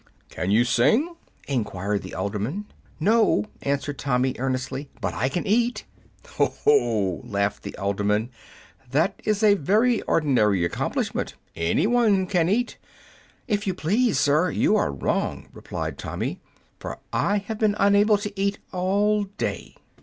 [0.31, 1.13] "Can you sing?"
[1.47, 2.65] enquired the alderman.
[2.99, 5.85] "No," answered Tommy, earnestly, "but I can eat."
[6.37, 8.31] "Ho, ho!" laughed the alderman,
[8.89, 11.35] "that is a very ordinary accomplishment.
[11.55, 12.79] Anyone can eat."
[13.47, 16.41] "If it please you, sir, you are wrong," replied Tommy,
[16.79, 19.75] "for I have been unable to eat all day."